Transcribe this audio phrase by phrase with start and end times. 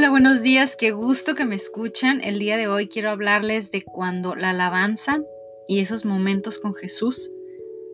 [0.00, 2.22] Hola, buenos días, qué gusto que me escuchan.
[2.24, 5.20] El día de hoy quiero hablarles de cuando la alabanza
[5.68, 7.30] y esos momentos con Jesús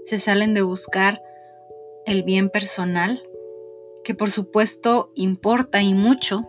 [0.05, 1.21] se salen de buscar
[2.05, 3.25] el bien personal,
[4.05, 6.47] que por supuesto importa y mucho,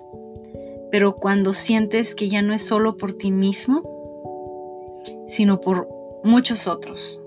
[0.91, 3.81] pero cuando sientes que ya no es solo por ti mismo,
[5.27, 5.89] sino por
[6.23, 7.19] muchos otros.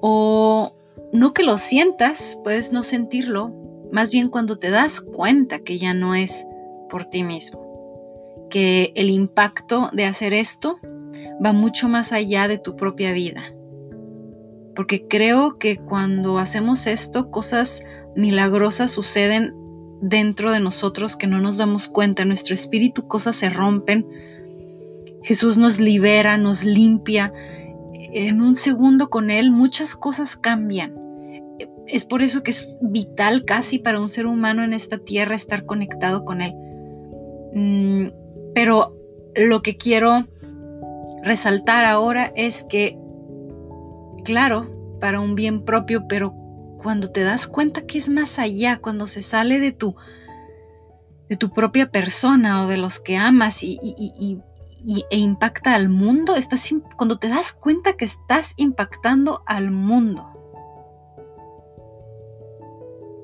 [0.00, 0.72] O
[1.12, 3.52] no que lo sientas, puedes no sentirlo,
[3.92, 6.46] más bien cuando te das cuenta que ya no es
[6.88, 7.65] por ti mismo.
[8.50, 10.78] Que el impacto de hacer esto
[11.44, 13.52] va mucho más allá de tu propia vida.
[14.74, 17.82] Porque creo que cuando hacemos esto, cosas
[18.14, 19.54] milagrosas suceden
[20.00, 22.22] dentro de nosotros que no nos damos cuenta.
[22.22, 24.06] En nuestro espíritu cosas se rompen.
[25.22, 27.32] Jesús nos libera, nos limpia.
[27.94, 30.94] En un segundo con Él muchas cosas cambian.
[31.86, 35.64] Es por eso que es vital casi para un ser humano en esta tierra estar
[35.64, 36.52] conectado con Él.
[37.54, 38.25] Mm,
[38.56, 38.96] pero
[39.34, 40.26] lo que quiero
[41.22, 42.98] resaltar ahora es que,
[44.24, 46.32] claro, para un bien propio, pero
[46.82, 49.94] cuando te das cuenta que es más allá, cuando se sale de tu,
[51.28, 53.78] de tu propia persona o de los que amas y,
[55.10, 60.32] e impacta al mundo, estás, cuando te das cuenta que estás impactando al mundo.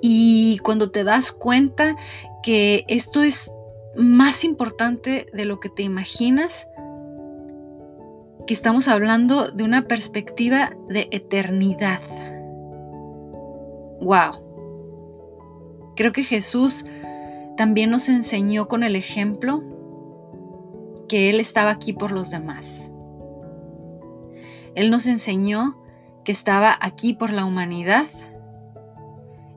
[0.03, 1.97] Y cuando te das cuenta
[2.43, 3.52] que esto es
[3.97, 6.69] más importante de lo que te imaginas,
[8.47, 12.01] que estamos hablando de una perspectiva de eternidad.
[14.01, 15.93] ¡Wow!
[15.95, 16.85] Creo que Jesús
[17.57, 19.63] también nos enseñó con el ejemplo
[21.09, 22.93] que Él estaba aquí por los demás.
[24.75, 25.77] Él nos enseñó
[26.25, 28.07] que estaba aquí por la humanidad,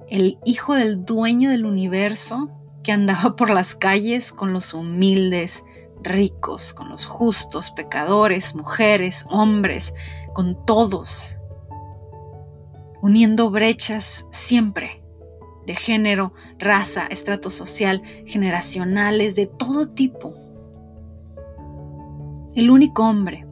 [0.10, 2.50] el Hijo del dueño del universo
[2.86, 5.66] que andaba por las calles con los humildes,
[6.04, 9.96] ricos, con los justos, pecadores, mujeres, hombres,
[10.34, 11.38] con todos,
[13.02, 15.02] uniendo brechas siempre
[15.66, 20.36] de género, raza, estrato social, generacionales, de todo tipo.
[22.54, 23.48] El único hombre.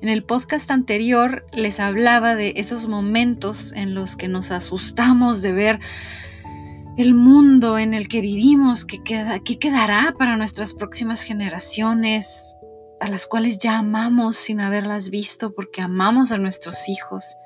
[0.00, 5.52] En el podcast anterior les hablaba de esos momentos en los que nos asustamos de
[5.52, 5.80] ver
[6.96, 12.56] el mundo en el que vivimos, ¿qué, queda, quedará para nuestras próximas generaciones,
[13.00, 17.36] a las cuales ya amamos sin haberlas visto, porque amamos a nuestros hijos,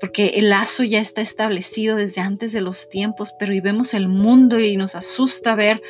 [0.00, 4.08] porque el lazo ya está establecido desde antes de los tiempos, pero y vemos el
[4.08, 5.80] mundo y nos asusta ver.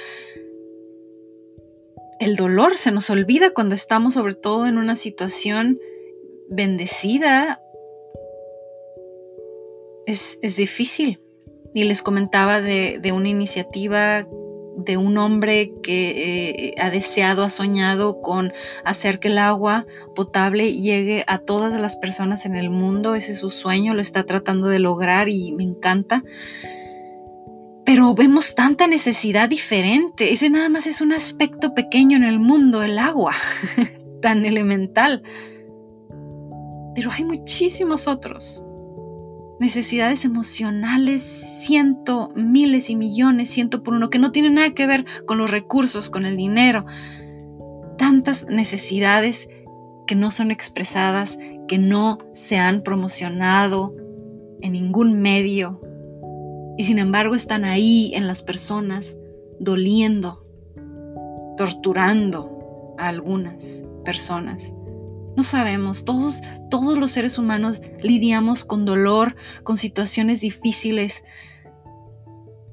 [2.20, 5.78] El dolor, se nos olvida cuando estamos sobre todo en una situación
[6.48, 7.60] bendecida.
[10.06, 11.18] Es, es difícil
[11.76, 14.26] y les comentaba de, una iniciativa
[14.78, 19.84] de un hombre que eh, ha deseado, ha soñado con hacer que el agua
[20.14, 23.14] potable llegue a todas las personas en el mundo.
[23.14, 26.24] Ese es su sueño, lo está tratando de lograr y me encanta.
[27.84, 30.32] Pero vemos tanta necesidad diferente.
[30.32, 33.34] Ese nada más es un aspecto pequeño en el mundo, el agua,
[34.22, 35.22] tan elemental.
[36.94, 38.62] Pero hay muchísimos otros
[39.58, 45.04] necesidades emocionales, ciento, miles y millones, ciento por uno, que no tienen nada que ver
[45.26, 46.86] con los recursos, con el dinero.
[47.98, 49.48] Tantas necesidades
[50.06, 53.94] que no son expresadas, que no se han promocionado
[54.60, 55.80] en ningún medio
[56.76, 59.16] y sin embargo están ahí en las personas,
[59.58, 60.44] doliendo,
[61.56, 64.75] torturando a algunas personas.
[65.36, 71.24] No sabemos, todos, todos los seres humanos lidiamos con dolor, con situaciones difíciles.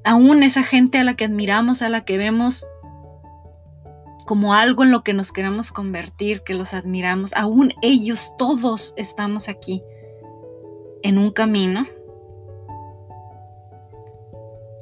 [0.02, 2.66] Aún esa gente a la que admiramos, a la que vemos
[4.26, 9.50] como algo en lo que nos queremos convertir, que los admiramos, aún ellos todos estamos
[9.50, 9.82] aquí
[11.02, 11.86] en un camino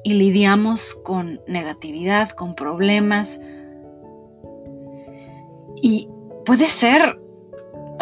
[0.04, 3.40] y lidiamos con negatividad, con problemas.
[5.80, 6.08] Y
[6.44, 7.21] puede ser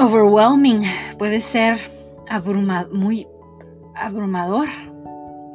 [0.00, 0.82] overwhelming,
[1.18, 1.78] puede ser
[2.90, 3.28] muy
[3.94, 4.68] abrumador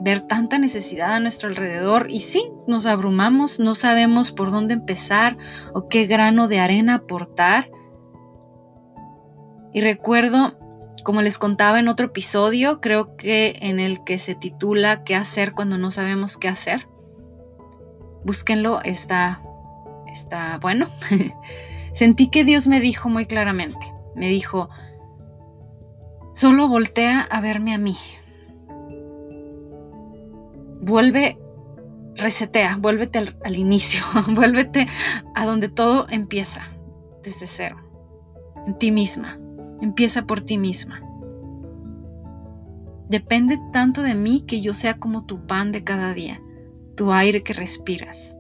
[0.02, 5.38] ver tanta necesidad a nuestro alrededor y sí, nos abrumamos, no sabemos por dónde empezar
[5.74, 7.72] o qué grano de arena aportar.
[9.74, 10.58] Y recuerdo,
[11.04, 15.54] como les contaba en otro episodio, creo que en el que se titula ¿Qué hacer
[15.54, 16.88] cuando no sabemos qué hacer?
[18.24, 19.42] Búsquenlo, está,
[20.08, 20.88] está bueno.
[21.94, 24.70] Sentí que Dios me dijo muy claramente, me dijo,
[26.34, 27.98] solo voltea a verme a mí.
[30.82, 31.38] Vuelve
[32.16, 34.88] resetea, vuélvete al, inicio, vuélvete
[35.34, 36.70] a donde todo empieza,
[37.24, 37.78] desde cero,
[38.66, 39.40] en ti misma,
[39.82, 41.02] empieza por ti misma.
[43.10, 46.42] Depende tanto de mí que yo sea como tu pan de cada día,
[46.96, 48.36] tu aire que respiras.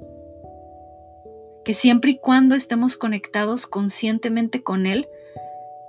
[1.63, 5.07] Que siempre y cuando estemos conectados conscientemente con Él,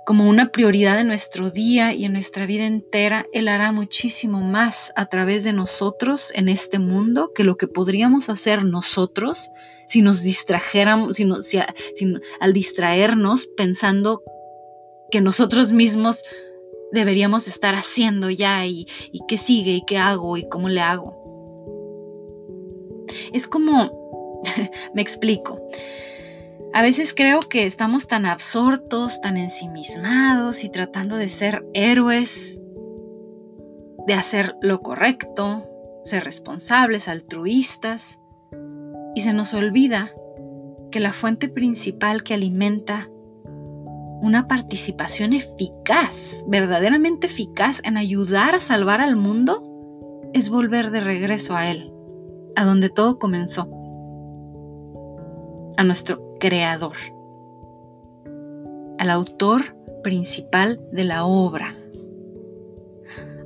[0.07, 4.93] como una prioridad en nuestro día y en nuestra vida entera, Él hará muchísimo más
[4.95, 9.49] a través de nosotros en este mundo que lo que podríamos hacer nosotros
[9.85, 11.61] si nos distrajéramos, si,
[12.39, 14.23] al distraernos pensando
[15.11, 16.23] que nosotros mismos
[16.93, 21.17] deberíamos estar haciendo ya y, y qué sigue y qué hago y cómo le hago.
[23.33, 24.41] Es como,
[24.95, 25.59] me explico,
[26.73, 32.61] a veces creo que estamos tan absortos, tan ensimismados y tratando de ser héroes,
[34.05, 35.65] de hacer lo correcto,
[36.05, 38.19] ser responsables, altruistas,
[39.15, 40.11] y se nos olvida
[40.91, 43.09] que la fuente principal que alimenta
[44.21, 49.63] una participación eficaz, verdaderamente eficaz en ayudar a salvar al mundo,
[50.33, 51.91] es volver de regreso a Él,
[52.55, 53.69] a donde todo comenzó,
[55.77, 56.95] a nuestro creador,
[58.97, 61.75] al autor principal de la obra,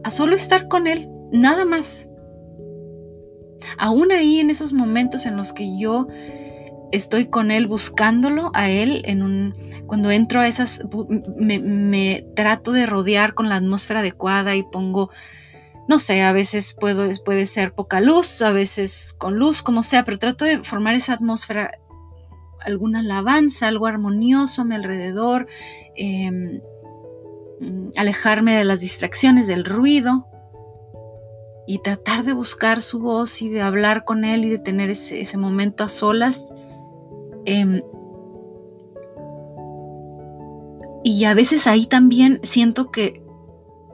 [0.03, 2.09] a solo estar con Él, nada más.
[3.77, 6.07] Aún ahí en esos momentos en los que yo
[6.91, 10.81] estoy con Él buscándolo a Él en un cuando entro a esas
[11.35, 15.09] me, trato de rodear con la atmósfera adecuada y pongo
[15.87, 20.17] no sé, a veces puede ser poca luz, a veces con luz, como sea, pero
[20.17, 21.80] trato de formar esa atmósfera
[22.65, 25.47] alguna alabanza, algo armonioso a mi alrededor,
[25.95, 26.61] em,
[27.95, 30.27] alejarme de las distracciones, del ruido
[31.67, 35.37] y tratar de buscar su voz y de hablar con él y de tener ese,
[35.37, 36.53] momento a solas.
[37.45, 37.81] Em,
[41.03, 43.23] y a veces ahí también siento que,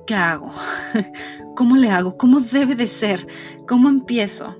[0.05, 0.51] ¿qué hago?
[1.55, 2.17] ¿Cómo le hago?
[2.17, 3.27] ¿Cómo debe de ser?
[3.67, 4.55] ¿Cómo empiezo?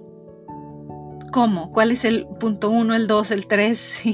[1.32, 4.02] Cómo, cuál es el punto uno, el dos, el tres.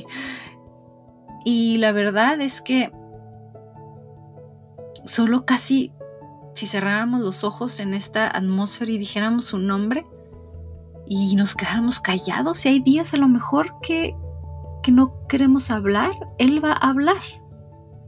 [1.46, 2.90] Y la verdad es que
[5.04, 5.92] solo casi
[6.56, 10.06] si cerráramos los ojos en esta atmósfera y dijéramos su nombre
[11.06, 14.16] y nos quedáramos callados, y hay días a lo mejor que,
[14.84, 17.22] que no queremos hablar, Él va a hablar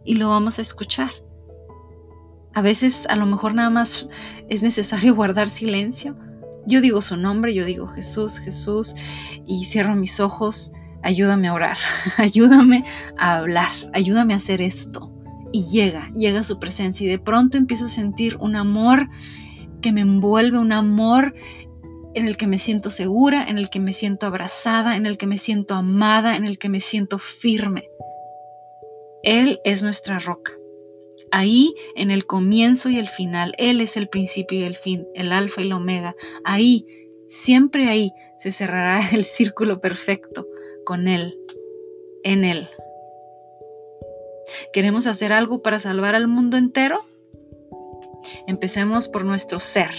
[0.06, 1.12] y lo vamos a escuchar.
[2.54, 4.08] A veces a lo mejor nada más
[4.48, 6.16] es necesario guardar silencio
[6.68, 8.96] yo digo su nombre, yo digo Jesús, Jesús,
[9.46, 10.72] y cierro mis ojos,
[11.04, 11.78] ayúdame a orar,
[12.18, 12.84] ayúdame
[13.18, 15.12] a hablar, ayúdame a hacer esto.
[15.52, 19.08] Y llega, llega su presencia y de pronto empiezo a sentir un amor
[19.82, 21.34] que me envuelve, un amor
[22.14, 25.28] en el que me siento segura, en el que me siento abrazada, en el que
[25.28, 27.90] me siento amada, en el que me siento firme.
[29.22, 30.52] Él es nuestra roca.
[31.38, 35.34] Ahí, en el comienzo y el final, Él es el principio y el fin, el
[35.34, 36.16] alfa y el omega.
[36.46, 36.88] Ahí,
[37.28, 40.48] siempre ahí, se cerrará el círculo perfecto
[40.86, 41.38] con Él,
[42.24, 42.70] en Él.
[44.72, 47.02] ¿Queremos hacer algo para salvar al mundo entero?
[48.48, 49.92] Empecemos por nuestro ser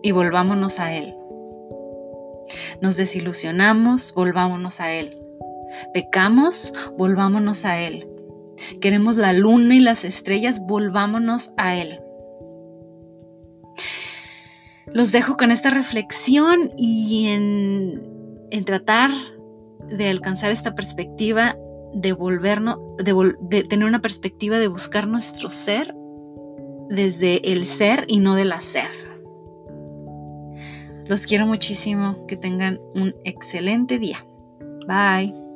[0.00, 1.16] y volvámonos a Él.
[2.80, 5.18] Nos desilusionamos, volvámonos a Él.
[5.92, 8.06] Pecamos, volvámonos a Él
[8.80, 12.00] queremos la luna y las estrellas, volvámonos a Él.
[14.92, 19.10] Los dejo con esta reflexión y en, tratar
[19.90, 21.56] de alcanzar esta perspectiva
[21.94, 25.94] de volvernos, de tener una perspectiva de buscar nuestro ser
[26.88, 28.88] desde el ser y no del hacer.
[31.06, 34.26] Los quiero muchísimo, que tengan un excelente día.
[34.86, 35.47] Bye.